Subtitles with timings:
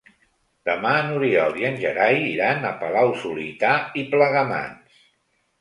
[0.69, 5.03] Demà n'Oriol i en Gerai iran a Palau-solità i Plegamans.